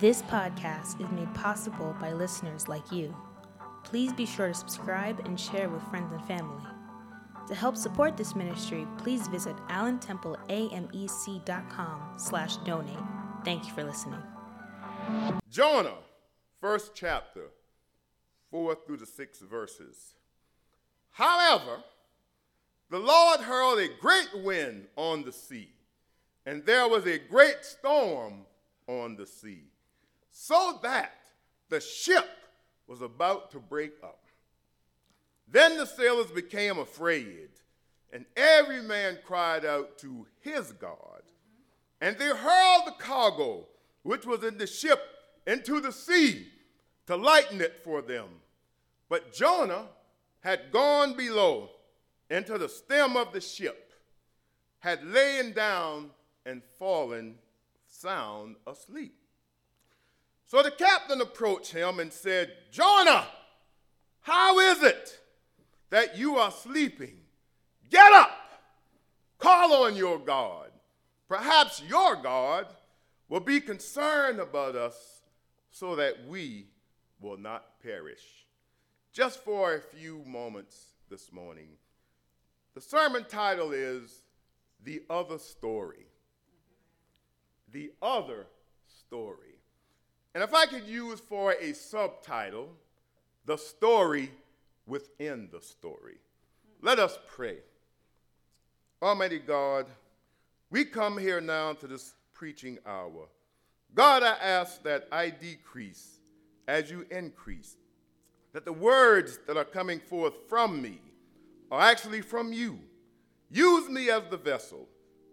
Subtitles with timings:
[0.00, 3.14] This podcast is made possible by listeners like you.
[3.84, 6.62] Please be sure to subscribe and share with friends and family.
[7.48, 12.96] To help support this ministry, please visit allentempleamec.com slash donate.
[13.44, 14.22] Thank you for listening.
[15.50, 15.98] Jonah,
[16.62, 17.48] first chapter,
[18.50, 20.14] four through the six verses.
[21.10, 21.82] However,
[22.88, 25.74] the Lord hurled a great wind on the sea,
[26.46, 28.46] and there was a great storm
[28.86, 29.64] on the sea,
[30.30, 31.12] so that
[31.68, 32.28] the ship
[32.86, 34.26] was about to break up.
[35.48, 37.48] Then the sailors became afraid,
[38.12, 41.22] and every man cried out to his God.
[42.00, 43.66] And they hurled the cargo
[44.02, 45.00] which was in the ship
[45.46, 46.48] into the sea
[47.06, 48.28] to lighten it for them.
[49.08, 49.88] But Jonah
[50.40, 51.70] had gone below
[52.30, 53.92] into the stem of the ship,
[54.78, 56.10] had lain down
[56.46, 57.34] and fallen
[57.86, 59.19] sound asleep.
[60.50, 63.24] So the captain approached him and said, Jonah,
[64.22, 65.20] how is it
[65.90, 67.18] that you are sleeping?
[67.88, 68.32] Get up,
[69.38, 70.72] call on your God.
[71.28, 72.66] Perhaps your God
[73.28, 75.22] will be concerned about us
[75.70, 76.66] so that we
[77.20, 78.44] will not perish.
[79.12, 81.68] Just for a few moments this morning,
[82.74, 84.22] the sermon title is
[84.82, 86.06] The Other Story.
[87.70, 88.48] The Other
[88.88, 89.49] Story.
[90.34, 92.68] And if I could use for a subtitle,
[93.46, 94.30] The Story
[94.86, 96.18] Within the Story.
[96.82, 97.58] Let us pray.
[99.02, 99.86] Almighty God,
[100.70, 103.28] we come here now to this preaching hour.
[103.94, 106.20] God, I ask that I decrease
[106.70, 107.76] as you increase,
[108.52, 111.00] that the words that are coming forth from me
[111.70, 112.78] are actually from you.
[113.50, 114.86] Use me as the vessel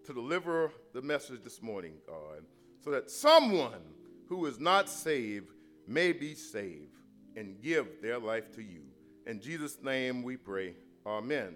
[0.05, 2.43] to deliver the message this morning, God,
[2.83, 3.81] so that someone
[4.27, 5.51] who is not saved
[5.87, 6.97] may be saved
[7.35, 8.81] and give their life to you.
[9.25, 10.73] In Jesus' name we pray.
[11.05, 11.55] Amen.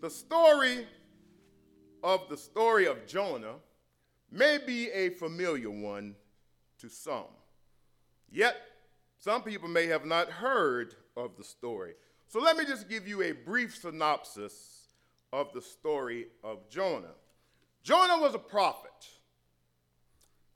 [0.00, 0.86] The story
[2.02, 3.56] of the story of Jonah
[4.30, 6.14] may be a familiar one
[6.78, 7.24] to some.
[8.30, 8.56] Yet,
[9.18, 11.94] some people may have not heard of the story.
[12.28, 14.88] So let me just give you a brief synopsis
[15.32, 17.14] of the story of Jonah.
[17.82, 18.90] Jonah was a prophet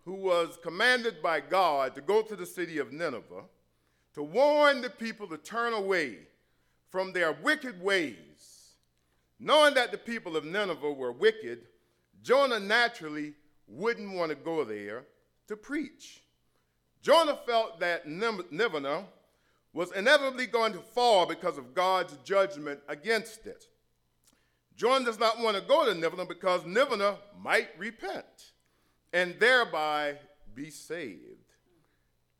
[0.05, 3.45] who was commanded by God to go to the city of Nineveh
[4.15, 6.19] to warn the people to turn away
[6.91, 8.75] from their wicked ways.
[9.41, 11.67] Knowing that the people of Nineveh were wicked,
[12.23, 13.35] Jonah naturally
[13.67, 15.05] wouldn't want to go there
[15.49, 16.23] to preach.
[17.03, 19.05] Jonah felt that Nineveh
[19.73, 23.65] was inevitably going to fall because of God's judgment against it.
[24.77, 28.53] Jonah does not want to go to Nineveh because Nineveh might repent
[29.15, 30.17] and thereby
[30.55, 31.21] be saved.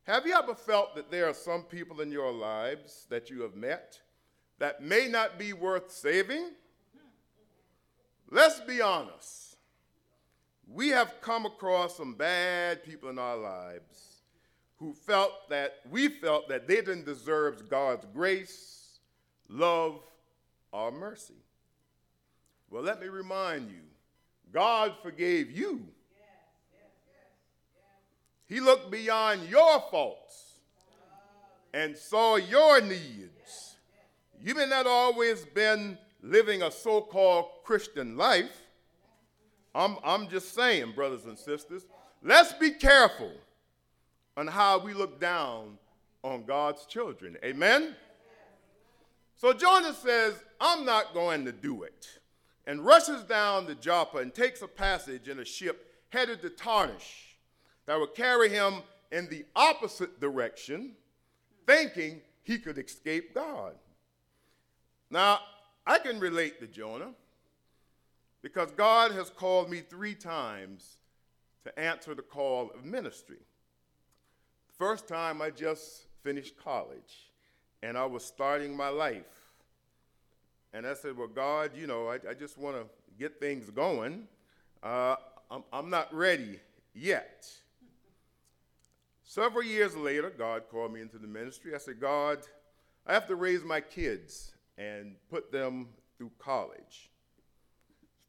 [0.03, 3.55] Have you ever felt that there are some people in your lives that you have
[3.55, 4.01] met
[4.59, 6.51] that may not be worth saving?
[8.29, 9.57] Let's be honest.
[10.67, 14.23] We have come across some bad people in our lives
[14.77, 18.99] who felt that we felt that they didn't deserve God's grace,
[19.49, 20.01] love,
[20.73, 21.35] or mercy.
[22.69, 23.83] Well, let me remind you
[24.53, 25.87] God forgave you
[28.47, 30.61] he looked beyond your faults
[31.73, 33.77] and saw your needs.
[34.41, 38.63] You may not always been living a so-called Christian life.
[39.75, 41.87] I'm, I'm just saying, brothers and sisters,
[42.23, 43.33] let's be careful
[44.37, 45.79] on how we look down
[46.23, 47.37] on God's children.
[47.45, 47.97] Amen?
[49.37, 52.07] So Jonah says, I'm not going to do it,
[52.67, 57.24] and rushes down to Joppa and takes a passage in a ship headed to Tarshish
[57.87, 58.83] that would carry him
[59.13, 60.93] in the opposite direction,
[61.67, 63.75] thinking he could escape God.
[65.11, 65.41] Now,
[65.87, 67.13] I can relate to Jonah
[68.43, 70.97] because God has called me three times
[71.65, 73.39] to answer the call of ministry.
[74.69, 77.31] The first time I just finished college
[77.83, 79.23] and I was starting my life.
[80.73, 82.85] And I said, Well, God, you know, I, I just want to
[83.19, 84.27] get things going.
[84.83, 85.17] Uh,
[85.51, 86.59] I'm, I'm not ready
[86.95, 87.49] yet.
[89.25, 91.75] Several years later, God called me into the ministry.
[91.75, 92.39] I said, God,
[93.07, 95.89] I have to raise my kids and put them
[96.19, 97.11] through college.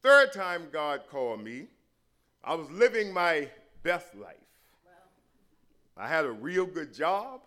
[0.01, 1.67] Third time God called me,
[2.43, 3.49] I was living my
[3.83, 4.35] best life.
[5.97, 7.41] I had a real good job.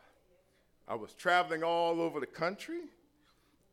[0.87, 2.81] I was traveling all over the country.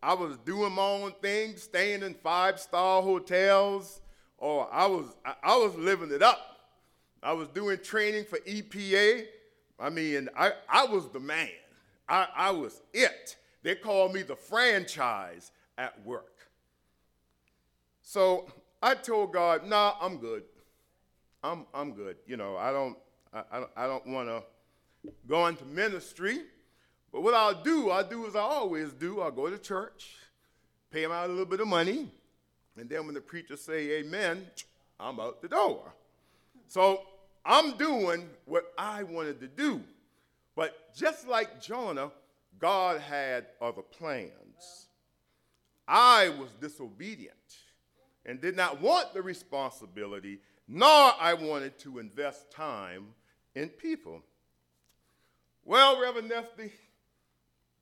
[0.04, 4.02] I was doing my own thing, staying in five-star hotels,
[4.38, 6.60] or I was I, I was living it up.
[7.24, 9.26] I was doing training for EPA.
[9.80, 11.50] I mean, I, I was the man.
[12.08, 13.36] I, I was it.
[13.64, 16.48] They called me the franchise at work.
[18.02, 18.48] So
[18.82, 20.44] I told God, nah, I'm good.
[21.44, 22.18] I'm, I'm good.
[22.28, 22.98] You know, I don't,
[23.34, 24.44] I, I don't, I don't want to
[25.28, 26.40] go into ministry.
[27.12, 29.22] But what I'll do, I'll do as I always do.
[29.22, 30.16] I'll go to church,
[30.92, 32.10] pay him out a little bit of money,
[32.78, 34.46] and then when the preacher say amen,
[35.00, 35.94] I'm out the door.
[36.68, 37.02] So
[37.46, 39.82] I'm doing what I wanted to do.
[40.56, 42.12] But just like Jonah,
[42.60, 44.88] God had other plans.
[45.88, 47.36] I was disobedient
[48.26, 53.08] and did not want the responsibility, nor I wanted to invest time
[53.54, 54.24] in people.
[55.64, 56.72] Well, Reverend Nefty,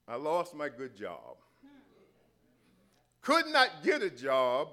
[0.08, 1.38] I lost my good job.
[3.22, 4.70] Could not get a job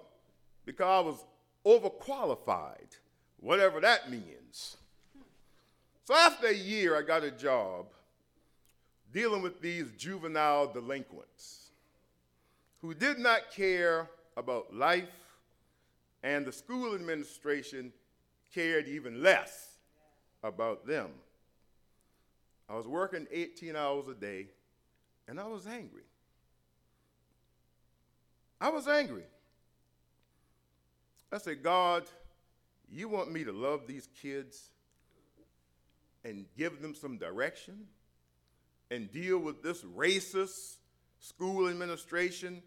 [0.65, 1.25] because I was
[1.65, 2.97] overqualified,
[3.41, 4.77] whatever that means.
[6.05, 7.87] So after a year, I got a job
[9.13, 11.71] dealing with these juvenile delinquents
[12.81, 15.09] who did not care about life,
[16.23, 17.93] and the school administration
[18.53, 19.79] cared even less
[20.43, 21.11] about them.
[22.69, 24.47] I was working 18 hours a day,
[25.29, 26.05] and I was angry.
[28.61, 29.25] I was angry.
[31.33, 32.05] I said, God,
[32.91, 34.71] you want me to love these kids
[36.25, 37.87] and give them some direction
[38.91, 40.77] and deal with this racist
[41.21, 42.63] school administration?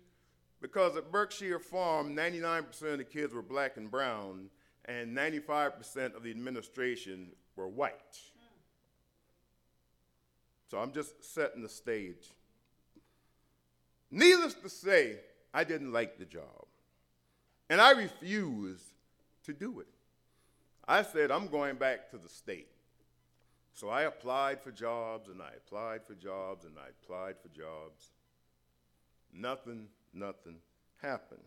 [0.61, 4.49] Because at Berkshire Farm, 99% of the kids were black and brown,
[4.85, 8.19] and 95% of the administration were white.
[10.71, 12.31] So I'm just setting the stage.
[14.09, 15.17] Needless to say,
[15.53, 16.65] I didn't like the job.
[17.69, 18.85] And I refused
[19.45, 19.87] to do it.
[20.87, 22.67] I said, I'm going back to the state.
[23.73, 28.11] So I applied for jobs and I applied for jobs and I applied for jobs.
[29.33, 30.57] Nothing, nothing
[31.01, 31.41] happened.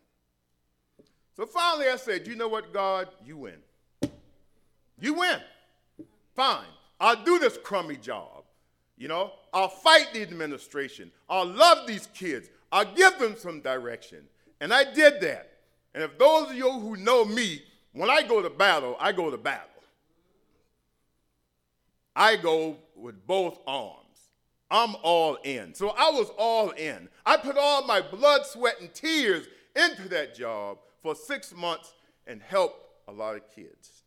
[1.37, 3.09] So finally I said, You know what, God?
[3.25, 3.59] You win.
[4.99, 5.39] You win.
[6.35, 6.67] Fine.
[6.99, 8.45] I'll do this crummy job.
[8.97, 11.13] You know, I'll fight the administration.
[11.29, 12.49] I'll love these kids.
[12.73, 14.25] I'll give them some direction.
[14.61, 15.53] And I did that.
[15.95, 17.63] And if those of you who know me,
[17.97, 19.71] when I go to battle, I go to battle.
[22.15, 24.03] I go with both arms.
[24.71, 25.75] I'm all in.
[25.75, 27.09] So I was all in.
[27.25, 31.95] I put all my blood, sweat, and tears into that job for six months
[32.27, 34.03] and helped a lot of kids.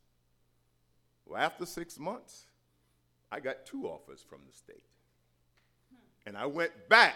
[1.25, 2.45] Well, after six months,
[3.31, 4.83] I got two offers from the state.
[6.25, 7.15] And I went back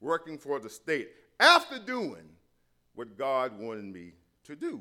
[0.00, 2.30] working for the state after doing
[2.94, 4.12] what God wanted me
[4.44, 4.80] to do.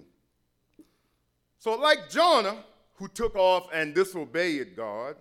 [1.60, 2.64] So, like Jonah,
[2.96, 5.16] who took off and disobeyed God,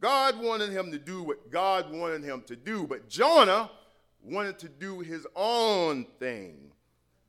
[0.00, 3.70] God wanted him to do what God wanted him to do, but Jonah
[4.22, 6.72] wanted to do his own thing.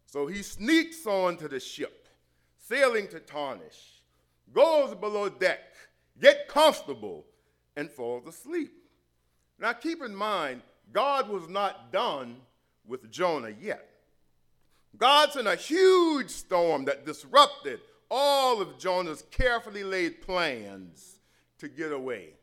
[0.05, 2.07] So he sneaks onto the ship,
[2.57, 4.01] sailing to Tarshish,
[4.53, 5.59] goes below deck,
[6.19, 7.25] get comfortable,
[7.75, 8.71] and falls asleep.
[9.59, 12.37] Now keep in mind, God was not done
[12.87, 13.85] with Jonah yet.
[14.97, 17.79] God sent a huge storm that disrupted
[18.09, 21.19] all of Jonah's carefully laid plans
[21.59, 22.33] to get away.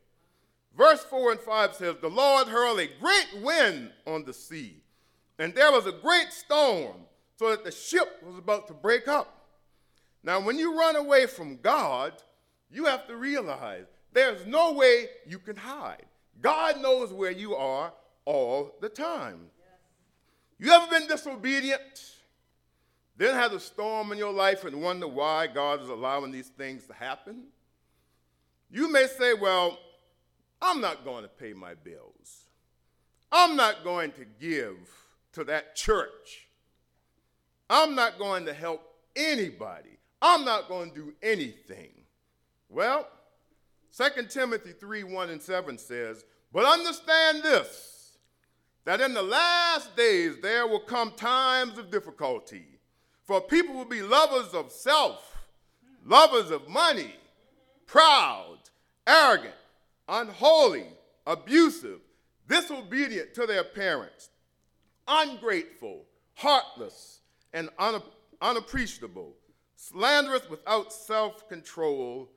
[0.77, 4.83] Verse 4 and 5 says, The Lord hurled a great wind on the sea,
[5.39, 6.95] and there was a great storm,
[7.37, 9.45] so that the ship was about to break up.
[10.23, 12.13] Now, when you run away from God,
[12.71, 16.05] you have to realize there's no way you can hide.
[16.41, 17.93] God knows where you are
[18.25, 19.49] all the time.
[20.59, 22.16] You ever been disobedient?
[23.17, 26.85] Then have a storm in your life and wonder why God is allowing these things
[26.85, 27.45] to happen?
[28.69, 29.79] You may say, well,
[30.61, 32.45] I'm not going to pay my bills.
[33.31, 34.77] I'm not going to give
[35.33, 36.47] to that church.
[37.69, 38.81] I'm not going to help
[39.15, 39.97] anybody.
[40.21, 41.91] I'm not going to do anything.
[42.69, 43.07] Well,
[43.95, 48.17] 2 Timothy 3 1 and 7 says, But understand this,
[48.85, 52.76] that in the last days there will come times of difficulty,
[53.27, 55.37] for people will be lovers of self,
[56.03, 57.13] lovers of money,
[57.85, 58.57] proud,
[59.05, 59.53] arrogant
[60.07, 60.85] unholy,
[61.25, 61.99] abusive,
[62.47, 64.29] disobedient to their parents,
[65.07, 66.05] ungrateful,
[66.35, 67.21] heartless,
[67.53, 67.69] and
[68.41, 69.33] unappreciable,
[69.75, 72.29] slanderous without self control,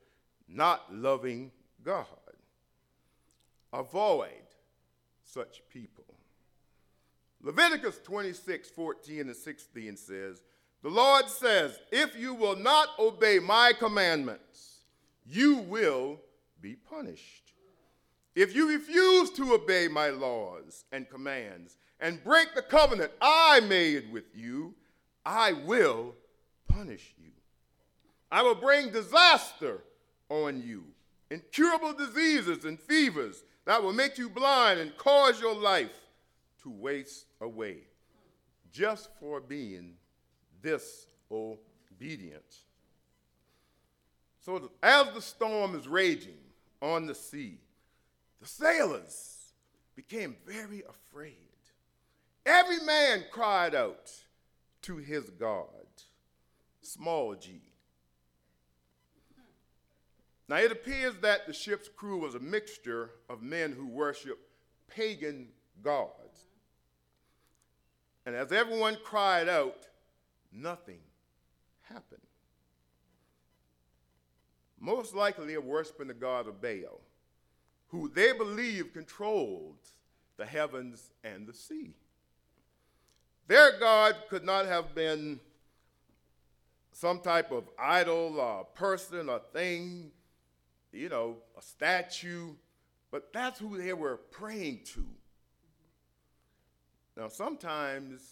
[0.49, 1.51] not loving
[1.83, 2.07] God.
[3.73, 4.29] Avoid
[5.23, 6.05] such people.
[7.43, 10.43] Leviticus 26, 14 and 16 says,
[10.83, 14.81] The Lord says, If you will not obey my commandments,
[15.27, 16.21] you will
[16.61, 17.53] be punished.
[18.35, 24.11] If you refuse to obey my laws and commands and break the covenant I made
[24.13, 24.75] with you,
[25.27, 26.15] I will
[26.69, 27.31] punish you.
[28.33, 29.83] I will bring disaster
[30.29, 30.85] on you,
[31.31, 35.91] incurable diseases and fevers that will make you blind and cause your life
[36.63, 37.79] to waste away
[38.73, 39.95] just for being
[40.63, 42.57] disobedient.
[44.41, 46.39] So, as the storm is raging
[46.81, 47.59] on the sea,
[48.41, 49.53] the sailors
[49.95, 51.35] became very afraid.
[52.47, 54.11] Every man cried out
[54.83, 55.67] to his God,
[56.81, 57.61] small g.
[60.49, 64.39] Now, it appears that the ship's crew was a mixture of men who worship
[64.89, 65.49] pagan
[65.83, 66.47] gods.
[68.27, 69.87] And as everyone cried out,
[70.53, 71.01] nothing
[71.83, 72.21] happened.
[74.79, 77.01] Most likely, they were worshiping the god of Baal,
[77.89, 79.79] who they believed controlled
[80.37, 81.95] the heavens and the sea.
[83.47, 85.41] Their God could not have been
[86.93, 90.13] some type of idol or person or thing
[90.93, 92.55] you know, a statue,
[93.11, 95.05] but that's who they were praying to.
[97.17, 98.23] Now, sometimes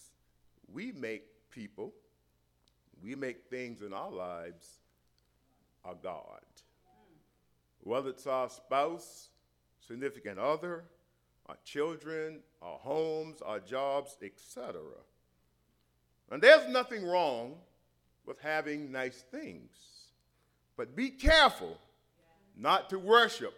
[0.72, 1.92] we make people,
[3.02, 4.78] we make things in our lives
[5.84, 6.40] a God.
[7.82, 9.28] Whether it's our spouse,
[9.80, 10.84] significant other,
[11.46, 14.80] our children, our homes, our jobs, etc.
[16.30, 17.54] And there's nothing wrong
[18.26, 19.70] with having nice things.
[20.76, 21.78] But be careful
[22.56, 23.54] not to worship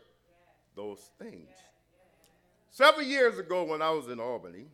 [0.77, 1.51] those things.
[2.71, 4.67] Several years ago, when I was in Albany,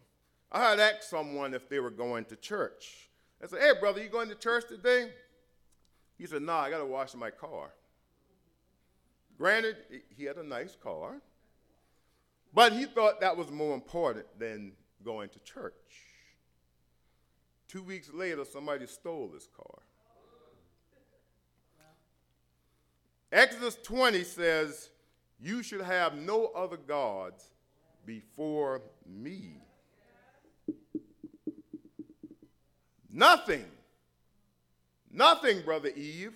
[0.53, 3.09] I had asked someone if they were going to church.
[3.43, 5.11] I said, Hey, brother, you going to church today?
[6.19, 7.71] He said, nah, I got to wash my car.
[9.37, 9.77] Granted,
[10.17, 11.21] he had a nice car,
[12.55, 14.73] but he thought that was more important than
[15.05, 15.75] going to church.
[17.69, 19.83] Two weeks later, somebody stole his car.
[23.31, 24.89] Exodus 20 says,
[25.39, 27.51] You should have no other gods
[28.07, 29.59] before me.
[33.17, 33.65] Nothing,
[35.11, 36.35] nothing, Brother Eve,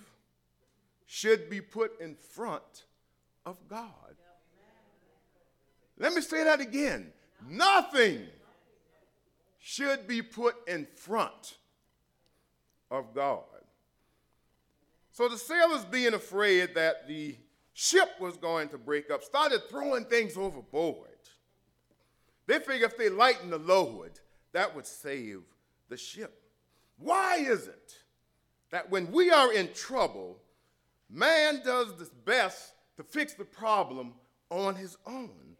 [1.05, 2.85] should be put in front
[3.45, 4.15] of God.
[5.99, 7.13] Let me say that again.
[7.47, 8.25] Nothing
[9.59, 11.59] should be put in front
[12.89, 13.43] of God.
[15.11, 17.35] So the sailors, being afraid that the
[17.73, 21.09] ship was going to break up, started throwing things overboard.
[22.47, 24.19] They figured if they lightened the load,
[24.51, 25.43] that would save
[25.87, 26.40] the ship.
[27.01, 27.95] Why is it
[28.71, 30.39] that when we are in trouble,
[31.09, 34.13] man does his best to fix the problem
[34.49, 35.57] on his own?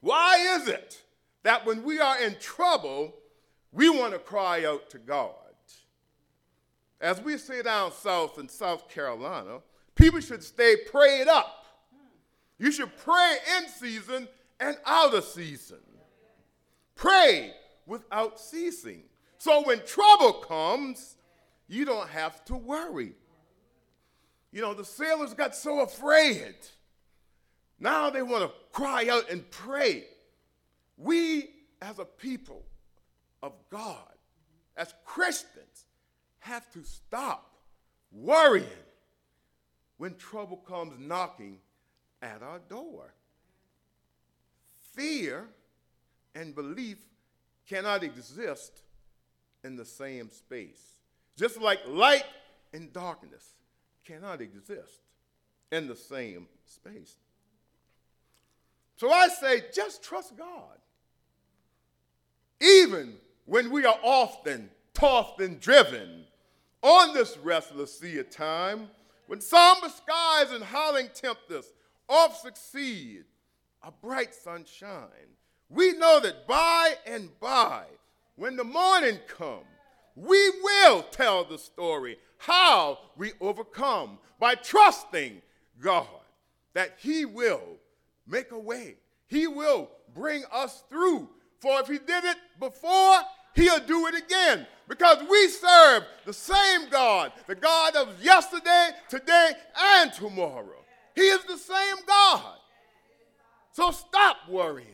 [0.00, 1.02] Why is it
[1.42, 3.14] that when we are in trouble,
[3.72, 5.34] we want to cry out to God?
[7.00, 9.58] As we say down south in South Carolina,
[9.94, 11.66] people should stay prayed up.
[12.58, 14.28] You should pray in season
[14.60, 15.80] and out of season.
[16.94, 17.52] Pray
[17.84, 19.02] without ceasing.
[19.38, 21.16] So when trouble comes,
[21.68, 23.12] you don't have to worry.
[24.52, 26.54] You know, the sailors got so afraid.
[27.78, 30.04] Now they want to cry out and pray.
[30.96, 31.50] We,
[31.82, 32.64] as a people
[33.42, 34.14] of God,
[34.76, 35.86] as Christians,
[36.38, 37.52] have to stop
[38.12, 38.66] worrying
[39.98, 41.58] when trouble comes knocking
[42.22, 43.12] at our door.
[44.94, 45.48] Fear
[46.34, 46.98] and belief
[47.66, 48.82] cannot exist
[49.66, 51.00] in the same space.
[51.36, 52.24] Just like light
[52.72, 53.54] and darkness
[54.04, 55.00] cannot exist
[55.70, 57.16] in the same space.
[58.96, 60.78] So I say, just trust God.
[62.60, 66.24] Even when we are often tossed and driven
[66.80, 68.88] on this restless sea of time,
[69.26, 71.72] when somber skies and howling tempests
[72.08, 73.24] oft succeed
[73.82, 75.34] a bright sunshine,
[75.68, 77.84] we know that by and by,
[78.36, 79.64] when the morning comes,
[80.14, 85.42] we will tell the story how we overcome by trusting
[85.80, 86.06] God
[86.74, 87.78] that He will
[88.26, 88.96] make a way.
[89.26, 91.28] He will bring us through.
[91.60, 93.18] For if He did it before,
[93.54, 99.52] He'll do it again because we serve the same God, the God of yesterday, today,
[99.78, 100.84] and tomorrow.
[101.14, 102.58] He is the same God.
[103.72, 104.88] So stop worrying.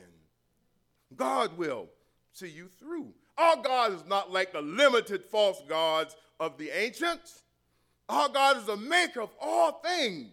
[1.15, 1.89] God will
[2.33, 3.13] see you through.
[3.39, 7.43] Our God is not like the limited false gods of the ancients.
[8.09, 10.33] Our God is the maker of all things,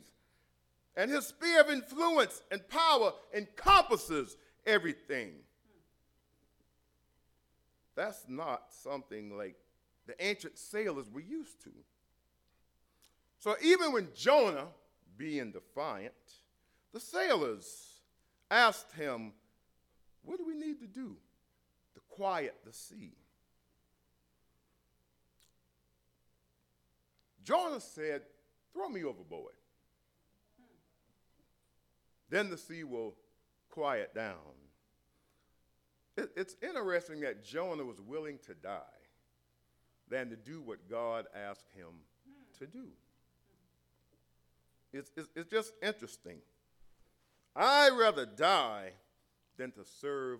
[0.96, 5.32] And his sphere of influence and power encompasses everything.
[7.96, 9.56] That's not something like
[10.08, 11.70] the ancient sailors were used to.
[13.38, 14.68] So even when Jonah,
[15.18, 16.13] being defiant,
[16.94, 18.01] the sailors
[18.50, 19.34] asked him,
[20.24, 21.15] What do we need to do
[22.19, 23.13] quiet the sea?
[27.43, 28.23] Jonah said,
[28.73, 29.53] Throw me overboard.
[32.29, 33.15] Then the sea will
[33.69, 34.35] quiet down.
[36.17, 38.79] It, it's interesting that Jonah was willing to die
[40.09, 42.03] than to do what God asked him
[42.59, 42.88] to do.
[44.91, 46.39] It's, it's, it's just interesting.
[47.55, 48.91] I'd rather die
[49.57, 50.39] than to serve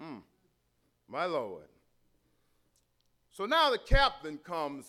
[0.00, 0.18] Hmm.
[1.08, 1.68] My Lord.
[3.30, 4.86] So now the captain comes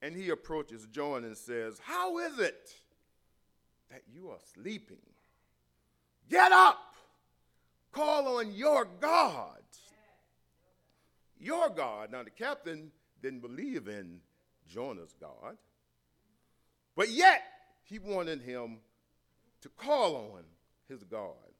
[0.00, 2.74] and he approaches Jonah and says, How is it
[3.90, 4.98] that you are sleeping?
[6.28, 6.94] Get up!
[7.94, 9.62] Call on your God.
[11.38, 12.10] Your God.
[12.10, 12.90] Now, the captain
[13.22, 14.20] didn't believe in
[14.66, 15.56] Jonah's God,
[16.96, 17.42] but yet
[17.84, 18.78] he wanted him
[19.60, 20.42] to call on
[20.88, 21.53] his God.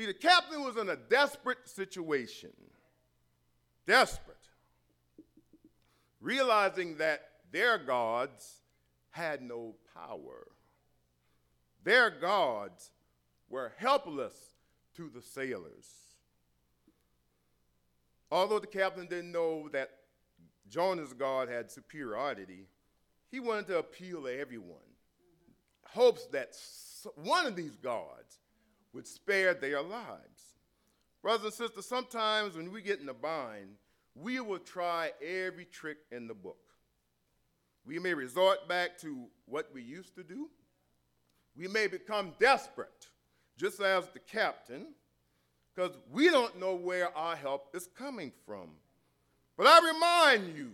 [0.00, 2.52] See, the captain was in a desperate situation.
[3.86, 4.38] Desperate
[6.22, 7.20] realizing that
[7.52, 8.62] their gods
[9.10, 10.46] had no power.
[11.84, 12.92] Their gods
[13.50, 14.32] were helpless
[14.96, 15.86] to the sailors.
[18.32, 19.90] Although the captain didn't know that
[20.70, 22.68] Jonah's God had superiority,
[23.30, 24.78] he wanted to appeal to everyone,
[25.84, 26.56] hopes that
[27.16, 28.39] one of these gods
[28.92, 30.56] would spare their lives.
[31.22, 33.76] Brothers and sisters, sometimes when we get in a bind,
[34.14, 36.58] we will try every trick in the book.
[37.84, 40.48] We may resort back to what we used to do.
[41.56, 43.08] We may become desperate,
[43.56, 44.86] just as the captain,
[45.74, 48.70] because we don't know where our help is coming from.
[49.56, 50.70] But I remind you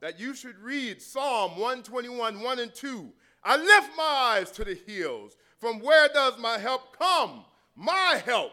[0.00, 3.12] that you should read Psalm 121, 1 and 2.
[3.44, 5.36] I lift my eyes to the hills.
[5.58, 7.44] From where does my help come?
[7.74, 8.52] My help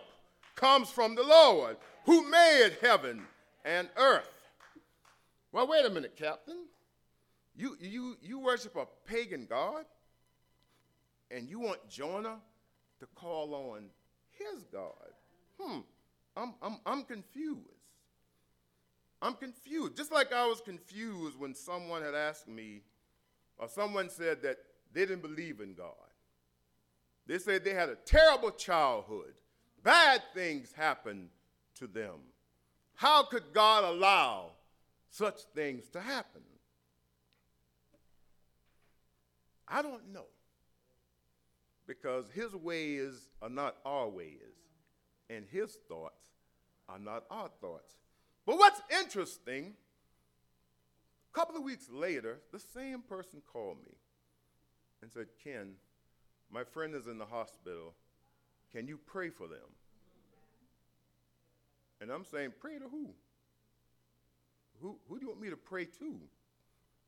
[0.55, 3.23] comes from the Lord, who made heaven
[3.65, 4.29] and earth.
[5.51, 6.65] Well, wait a minute, Captain.
[7.55, 9.85] You, you, you worship a pagan God,
[11.31, 12.37] and you want Jonah
[12.99, 13.85] to call on
[14.31, 14.91] his God.
[15.59, 15.79] Hmm,
[16.37, 17.59] I'm, I'm, I'm confused.
[19.21, 19.97] I'm confused.
[19.97, 22.81] Just like I was confused when someone had asked me,
[23.57, 24.57] or someone said that
[24.93, 25.93] they didn't believe in God.
[27.29, 29.35] They said they had a terrible childhood,
[29.83, 31.29] bad things happened
[31.75, 32.15] to them.
[32.95, 34.53] How could God allow
[35.11, 36.41] such things to happen?
[39.67, 40.25] I don't know.
[41.85, 44.55] Because his ways are not our ways,
[45.29, 46.25] and his thoughts
[46.89, 47.93] are not our thoughts.
[48.47, 49.75] But what's interesting,
[51.31, 53.93] a couple of weeks later, the same person called me
[55.03, 55.75] and said, Ken,
[56.51, 57.93] my friend is in the hospital.
[58.71, 59.59] Can you pray for them?
[62.01, 63.09] And I'm saying, pray to who?
[64.81, 66.19] Who, who do you want me to pray to?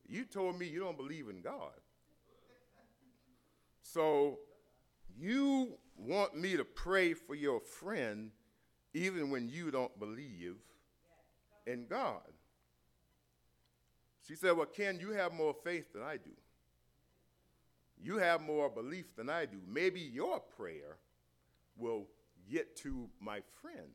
[0.08, 1.72] You told me you don't believe in God.
[3.80, 4.38] So
[5.18, 8.30] you want me to pray for your friend
[8.94, 10.56] even when you don't believe
[11.66, 12.20] in God.
[14.26, 16.30] She said, Well, Ken, you have more faith than I do.
[18.02, 19.58] You have more belief than I do.
[19.66, 20.96] Maybe your prayer
[21.76, 22.08] will
[22.50, 23.92] get to my friend.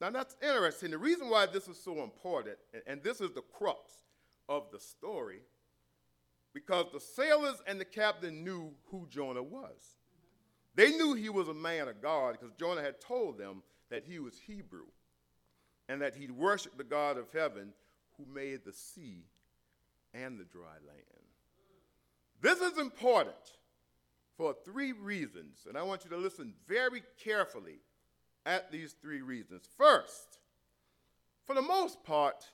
[0.00, 0.90] Now that's interesting.
[0.90, 3.90] The reason why this is so important, and this is the crux
[4.48, 5.40] of the story,
[6.52, 9.96] because the sailors and the captain knew who Jonah was.
[10.76, 14.18] They knew he was a man of God because Jonah had told them that he
[14.18, 14.86] was Hebrew
[15.88, 17.72] and that he worshiped the God of heaven
[18.16, 19.24] who made the sea
[20.12, 21.13] and the dry land.
[22.44, 23.34] This is important
[24.36, 27.78] for three reasons, and I want you to listen very carefully
[28.44, 29.66] at these three reasons.
[29.78, 30.40] First,
[31.46, 32.44] for the most part,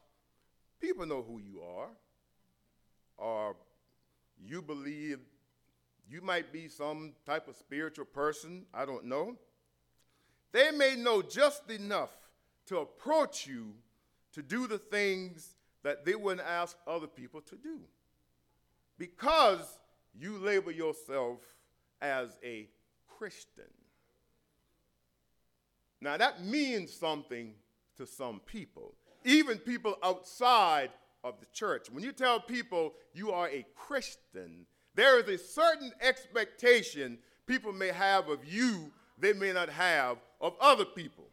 [0.81, 1.88] people know who you are,
[3.18, 3.57] or
[4.40, 5.18] you believe
[6.09, 9.35] you might be some type of spiritual person, I don't know.
[10.53, 12.16] They may know just enough
[12.66, 13.74] to approach you
[14.35, 17.81] to do the things that they wouldn't ask other people to do
[19.00, 19.79] because
[20.18, 21.38] you label yourself
[22.01, 22.68] as a
[23.18, 23.64] Christian.
[26.01, 27.55] Now, that means something
[27.96, 28.94] to some people,
[29.25, 30.90] even people outside
[31.23, 31.88] of the church.
[31.90, 37.88] When you tell people you are a Christian, there is a certain expectation people may
[37.88, 41.25] have of you they may not have of other people.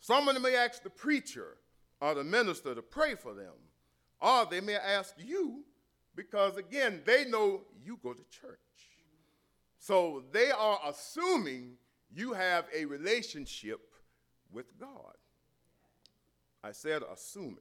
[0.00, 1.56] Someone may ask the preacher
[2.00, 3.52] or the minister to pray for them,
[4.20, 5.62] or they may ask you
[6.14, 8.58] because, again, they know you go to church.
[9.78, 11.74] So they are assuming
[12.14, 13.80] you have a relationship
[14.52, 15.16] with God.
[16.62, 17.58] I said assuming.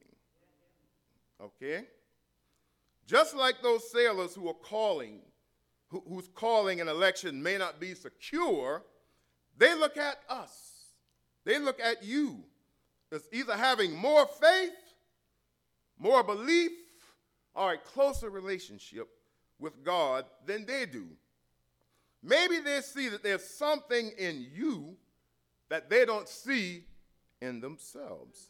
[1.41, 1.85] Okay?
[3.07, 5.21] Just like those sailors who are calling,
[5.87, 8.83] who, whose calling an election may not be secure,
[9.57, 10.71] they look at us.
[11.43, 12.43] They look at you
[13.11, 14.71] as either having more faith,
[15.97, 16.71] more belief,
[17.53, 19.09] or a closer relationship
[19.59, 21.07] with God than they do.
[22.23, 24.95] Maybe they see that there's something in you
[25.69, 26.85] that they don't see
[27.41, 28.49] in themselves.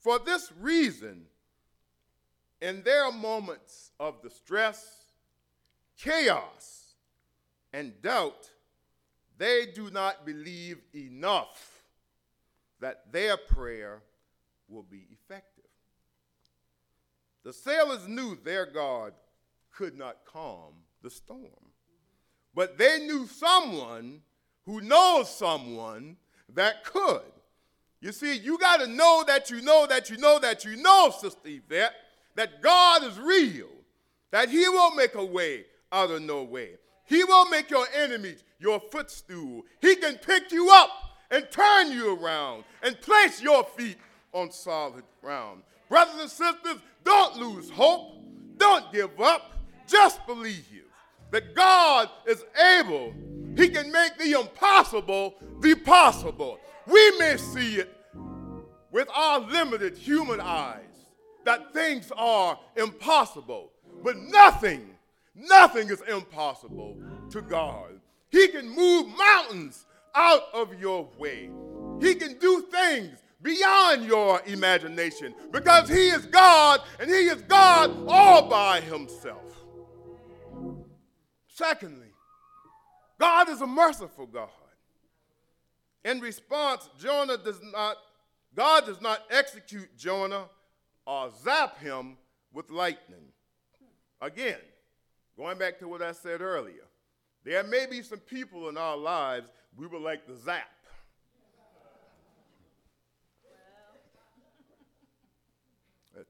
[0.00, 1.26] For this reason,
[2.60, 5.04] in their moments of distress,
[5.98, 6.94] chaos,
[7.72, 8.50] and doubt,
[9.36, 11.82] they do not believe enough
[12.80, 14.02] that their prayer
[14.68, 15.53] will be effective.
[17.44, 19.12] The sailors knew their God
[19.70, 21.72] could not calm the storm,
[22.54, 24.22] but they knew someone
[24.64, 26.16] who knows someone
[26.54, 27.20] that could.
[28.00, 31.10] You see, you got to know that you know that you know that you know,
[31.10, 31.94] Sister Yvette,
[32.34, 33.68] that God is real,
[34.30, 36.72] that He will make a way out of no way.
[37.06, 39.62] He will make your enemies your footstool.
[39.80, 40.90] He can pick you up
[41.30, 43.98] and turn you around and place your feet
[44.32, 45.62] on solid ground.
[45.94, 48.16] Brothers and sisters, don't lose hope.
[48.56, 49.52] Don't give up.
[49.86, 50.66] Just believe
[51.30, 52.42] that God is
[52.80, 53.14] able.
[53.56, 56.58] He can make the impossible the possible.
[56.88, 57.96] We may see it
[58.90, 61.06] with our limited human eyes
[61.44, 63.70] that things are impossible,
[64.02, 64.96] but nothing,
[65.36, 66.96] nothing is impossible
[67.30, 68.00] to God.
[68.30, 71.50] He can move mountains out of your way.
[72.00, 77.94] He can do things beyond your imagination because He is God and He is God
[78.08, 79.42] all by Himself.
[81.46, 82.08] Secondly,
[83.20, 84.48] God is a merciful God.
[86.04, 87.96] In response, Jonah does not,
[88.54, 90.46] God does not execute Jonah
[91.06, 92.16] or zap him
[92.52, 93.32] with lightning.
[94.20, 94.58] Again,
[95.36, 96.84] going back to what I said earlier,
[97.44, 100.73] there may be some people in our lives we would like to zap.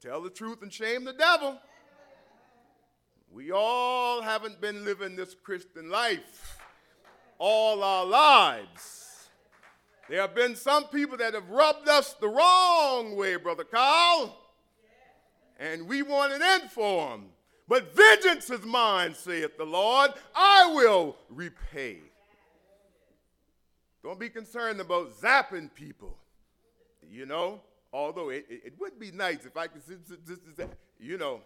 [0.01, 1.59] Tell the truth and shame the devil.
[3.31, 6.59] We all haven't been living this Christian life
[7.39, 9.29] all our lives.
[10.09, 14.37] There have been some people that have rubbed us the wrong way, Brother Carl,
[15.59, 17.27] and we want an end for them.
[17.67, 20.11] But vengeance is mine, saith the Lord.
[20.35, 21.99] I will repay.
[24.03, 26.19] Don't be concerned about zapping people.
[27.11, 27.63] You know,
[27.95, 29.83] although it, it, it would be nice if I could,
[30.99, 31.41] you know.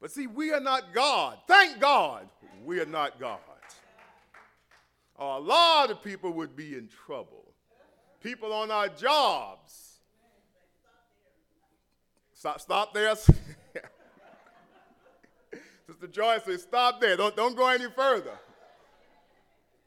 [0.00, 1.38] But see, we are not God.
[1.48, 2.28] Thank God
[2.64, 3.38] we are not God.
[5.18, 7.44] A lot of people would be in trouble.
[8.20, 10.00] People on our jobs.
[12.32, 13.14] Stop, stop there.
[15.86, 17.16] Sister Joyce says, stop there.
[17.16, 18.36] Don't, don't go any further.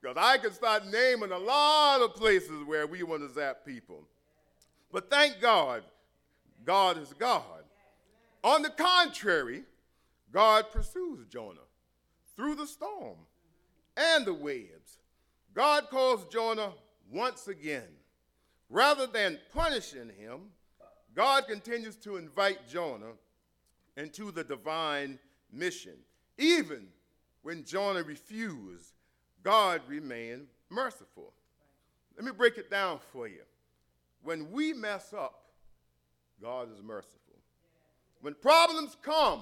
[0.02, 4.08] Because I can start naming a lot of places where we want to zap people.
[4.92, 5.84] But thank God,
[6.66, 7.64] God is God.
[8.44, 9.64] On the contrary,
[10.32, 11.60] God pursues Jonah
[12.36, 13.18] through the storm
[13.98, 14.98] and the waves.
[15.54, 16.74] God calls Jonah
[17.12, 17.88] once again.
[18.70, 20.42] Rather than punishing him,
[21.16, 23.14] God continues to invite Jonah
[23.96, 25.18] into the divine
[25.52, 25.94] mission.
[26.38, 26.88] Even
[27.42, 28.96] when Jonah refused
[29.46, 31.32] God remained merciful.
[32.18, 33.44] Let me break it down for you.
[34.26, 35.40] When we mess up,
[36.42, 37.38] God is merciful.
[38.22, 39.42] When problems come,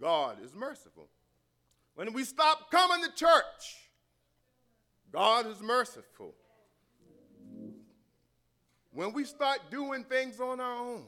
[0.00, 1.08] God is merciful.
[1.94, 3.90] When we stop coming to church,
[5.12, 6.34] God is merciful.
[8.94, 11.04] When we start doing things on our own,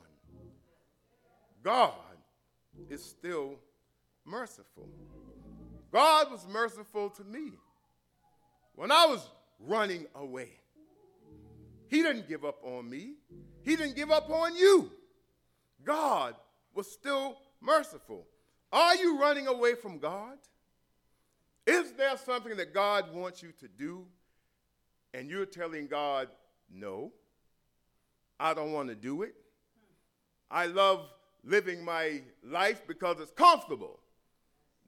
[1.62, 1.94] God
[2.90, 3.55] is still
[4.27, 4.90] merciful.
[5.90, 7.53] God was merciful to me
[8.75, 9.27] when I was
[9.59, 10.51] running away.
[11.88, 13.14] He didn't give up on me,
[13.62, 14.90] He didn't give up on you.
[15.85, 16.35] God
[16.75, 18.27] was still merciful.
[18.73, 20.38] Are you running away from God?
[21.66, 24.05] Is there something that God wants you to do
[25.14, 26.29] and you're telling God,
[26.70, 27.12] no,
[28.38, 29.35] I don't want to do it?
[30.51, 31.09] I love
[31.42, 34.01] living my life because it's comfortable.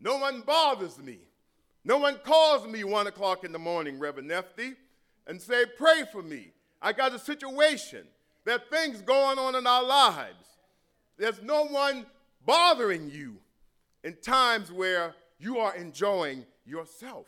[0.00, 1.20] No one bothers me.
[1.84, 4.74] No one calls me one o'clock in the morning, Reverend Nefty,
[5.26, 6.52] and say, pray for me.
[6.80, 8.06] I got a situation.
[8.44, 10.46] There are things going on in our lives.
[11.18, 12.06] There's no one
[12.44, 13.38] bothering you
[14.04, 17.26] in times where you are enjoying yourself.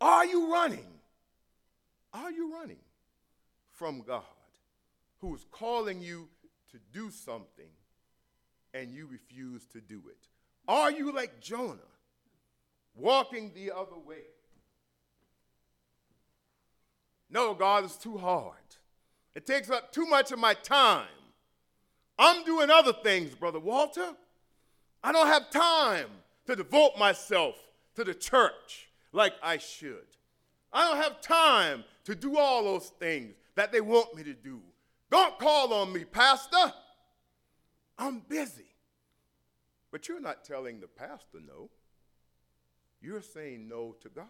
[0.00, 0.86] Are you running?
[2.12, 2.82] Are you running
[3.72, 4.22] from God
[5.20, 6.28] who is calling you
[6.72, 7.70] to do something
[8.74, 10.28] and you refuse to do it?
[10.68, 11.78] Are you like Jonah,
[12.94, 14.24] walking the other way?
[17.34, 18.54] No, God, is too hard.
[19.34, 21.08] It takes up too much of my time.
[22.16, 24.14] I'm doing other things, Brother Walter.
[25.02, 26.06] I don't have time
[26.46, 27.56] to devote myself
[27.96, 30.06] to the church like I should.
[30.72, 34.60] I don't have time to do all those things that they want me to do.
[35.10, 36.72] Don't call on me, Pastor.
[37.98, 38.74] I'm busy.
[39.90, 41.68] But you're not telling the pastor no.
[43.00, 44.26] You're saying no to God.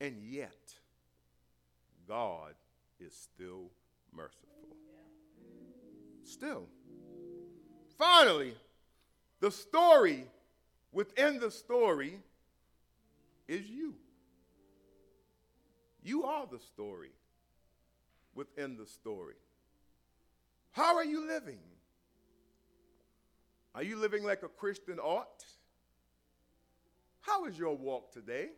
[0.00, 0.74] And yet,
[2.06, 2.54] God
[3.00, 3.70] is still
[4.14, 4.48] merciful.
[6.24, 6.66] Still.
[7.96, 8.54] Finally,
[9.40, 10.24] the story
[10.92, 12.18] within the story
[13.48, 13.94] is you.
[16.02, 17.10] You are the story
[18.34, 19.34] within the story.
[20.70, 21.58] How are you living?
[23.74, 25.44] Are you living like a Christian ought?
[27.20, 28.48] How is your walk today?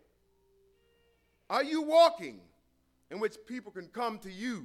[1.50, 2.38] Are you walking
[3.10, 4.64] in which people can come to you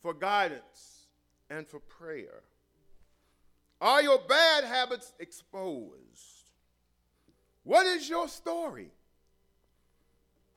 [0.00, 1.06] for guidance
[1.50, 2.42] and for prayer?
[3.78, 6.50] Are your bad habits exposed?
[7.62, 8.90] What is your story?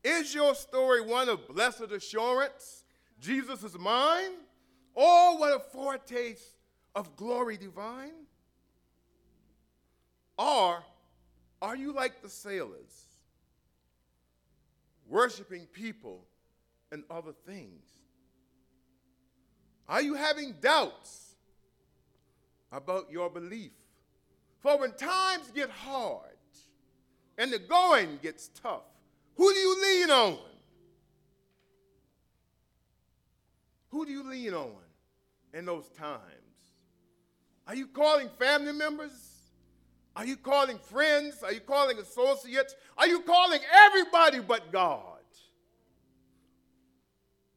[0.06, 2.86] Is your story one of blessed assurance,
[3.19, 4.32] Jesus is mine,
[4.93, 6.56] or what a foretaste
[6.95, 8.13] of glory divine?
[10.38, 10.82] Or
[11.62, 13.14] are you like the sailors,
[15.08, 16.26] worshiping people
[16.91, 17.84] and other things?
[19.88, 21.26] Are you having doubts
[22.76, 23.72] about your belief.
[24.60, 26.22] For when times get hard
[27.38, 28.84] and the going gets tough,
[29.36, 30.38] who do you lean on?
[33.89, 34.76] Who do you lean on
[35.54, 36.22] in those times?
[37.68, 39.35] Are you calling family members?
[40.15, 41.43] Are you calling friends?
[41.43, 42.75] Are you calling associates?
[42.97, 45.01] Are you calling everybody but God?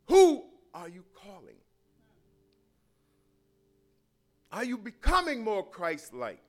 [0.07, 0.44] Who
[0.75, 1.55] are you calling?
[4.51, 6.42] Are you becoming more Christ like?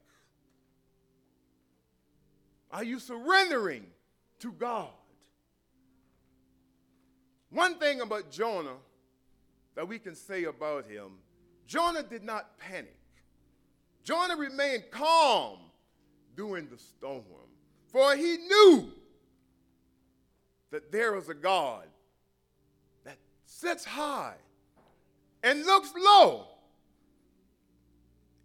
[2.72, 3.86] Are you surrendering
[4.40, 4.90] to God?
[7.50, 8.78] One thing about Jonah
[9.76, 11.12] that we can say about him
[11.68, 12.98] Jonah did not panic.
[14.04, 15.60] Jonah remained calm
[16.40, 17.50] during the storm,
[17.88, 18.90] for he knew
[20.72, 21.84] that there was a God
[23.04, 24.38] that sits high
[25.44, 26.48] and looks low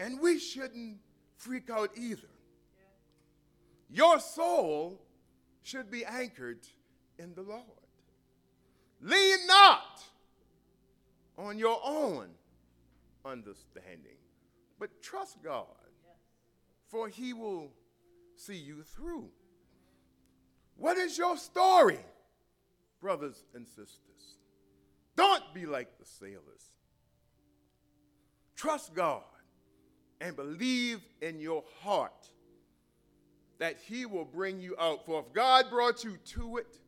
[0.01, 0.97] and we shouldn't
[1.37, 2.35] freak out either.
[3.89, 5.01] Your soul
[5.63, 6.67] should be anchored
[7.21, 7.63] in the Lord.
[9.03, 10.03] Lean not
[11.39, 12.31] on your own
[13.25, 14.19] understanding,
[14.81, 15.69] but trust God,
[16.89, 17.71] for He will
[18.37, 19.29] see you through.
[20.77, 22.01] What is your story,
[23.01, 24.39] brothers and sisters?
[25.17, 26.71] Don't be like the sailors.
[28.57, 29.23] Trust God
[30.21, 32.31] and believe in your heart
[33.59, 35.07] that He will bring you out.
[35.07, 36.79] For if God brought you to it,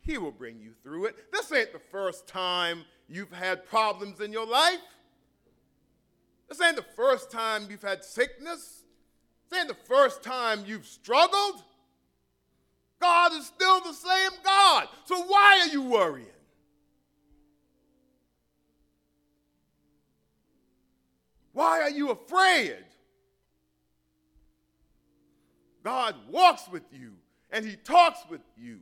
[0.00, 1.16] He will bring you through it.
[1.32, 4.80] This ain't the first time you've had problems in your life.
[6.48, 8.81] This ain't the first time you've had sickness.
[9.52, 11.62] This the first time you've struggled.
[13.00, 14.88] God is still the same God.
[15.04, 16.26] So why are you worrying?
[21.52, 22.78] Why are you afraid?
[25.84, 27.12] God walks with you
[27.50, 28.78] and he talks with you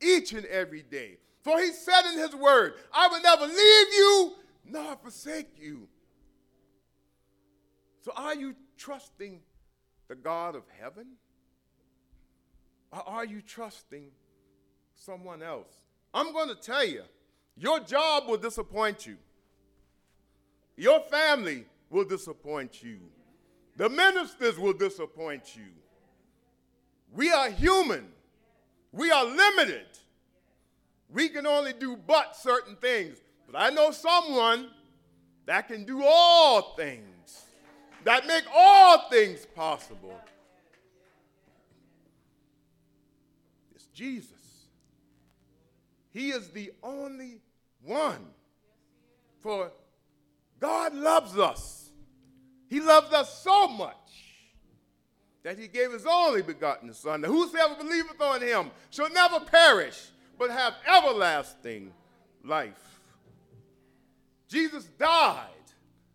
[0.00, 1.18] each and every day.
[1.42, 4.32] For he said in his word, I will never leave you
[4.64, 5.88] nor forsake you.
[8.00, 9.40] So are you trusting
[10.08, 11.06] the God of heaven?
[12.92, 14.08] Or are you trusting
[14.94, 15.68] someone else?
[16.14, 17.02] I'm going to tell you,
[17.56, 19.16] your job will disappoint you.
[20.76, 22.98] Your family will disappoint you.
[23.76, 25.68] The ministers will disappoint you.
[27.12, 28.08] We are human.
[28.92, 29.86] We are limited.
[31.10, 33.18] We can only do but certain things.
[33.50, 34.68] But I know someone
[35.46, 37.15] that can do all things,
[38.06, 40.16] that make all things possible.
[43.74, 44.30] It's Jesus.
[46.12, 47.40] He is the only
[47.82, 48.24] one.
[49.40, 49.72] For
[50.60, 51.90] God loves us.
[52.70, 53.96] He loves us so much
[55.42, 60.10] that he gave his only begotten Son, that whosoever believeth on him shall never perish,
[60.38, 61.92] but have everlasting
[62.44, 63.00] life.
[64.48, 65.48] Jesus died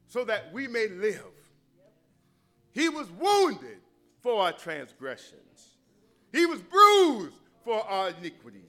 [0.08, 1.22] so that we may live.
[2.74, 3.80] He was wounded
[4.22, 5.78] for our transgressions,
[6.32, 8.62] he was bruised for our iniquities.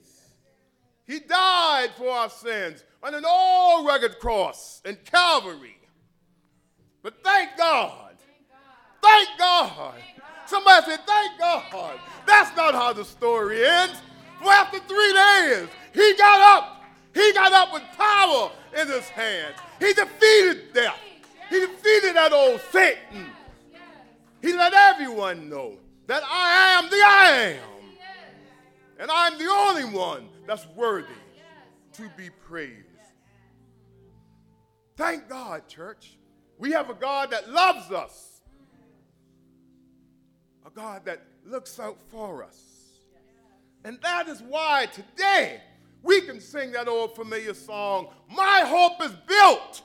[1.05, 5.77] He died for our sins on an all rugged cross in Calvary.
[7.01, 8.15] But thank God,
[9.01, 9.95] thank God.
[10.45, 11.99] Somebody said, Thank God.
[12.25, 14.01] That's not how the story ends.
[14.41, 16.83] For after three days, he got up.
[17.13, 19.55] He got up with power in his hands.
[19.79, 20.99] He defeated death.
[21.49, 23.27] He defeated that old Satan.
[24.43, 25.77] He let everyone know
[26.07, 27.59] that I am the I am.
[28.99, 31.07] And I'm the only one that's worthy
[31.93, 32.83] to be praised.
[34.97, 36.17] Thank God, church.
[36.57, 38.41] We have a God that loves us,
[40.65, 42.59] a God that looks out for us.
[43.85, 45.61] And that is why today
[46.01, 49.83] we can sing that old familiar song, My Hope is Built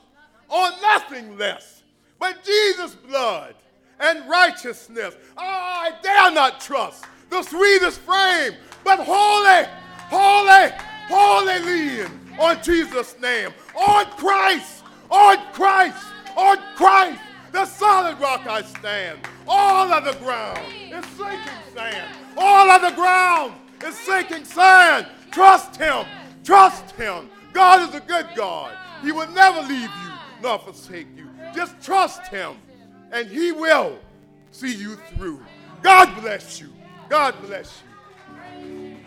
[0.49, 1.83] on Nothing Less
[2.19, 3.55] but Jesus' blood
[3.99, 5.15] and righteousness.
[5.37, 9.65] Ah, I dare not trust the sweetest frame, but wholly,
[10.09, 10.71] wholly,
[11.07, 12.07] wholly lean
[12.39, 19.19] on Jesus' name, on Christ, on Christ, on Christ, the solid rock I stand.
[19.47, 20.59] All of the ground
[20.91, 22.15] is sinking sand.
[22.37, 23.53] All of the ground
[23.85, 25.07] is sinking sand.
[25.31, 26.05] Trust Him.
[26.43, 27.29] Trust Him.
[27.53, 28.75] God is a good God.
[29.03, 31.27] He will never leave you nor forsake you.
[31.53, 32.55] Just trust Him,
[33.11, 33.97] and He will
[34.51, 35.43] see you through.
[35.81, 36.69] God bless you.
[37.07, 37.88] God bless you.